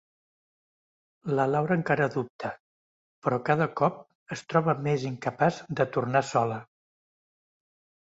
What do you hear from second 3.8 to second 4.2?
cop